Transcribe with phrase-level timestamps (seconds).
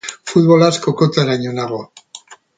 [0.29, 1.81] Futbolaz kokoteraino nago.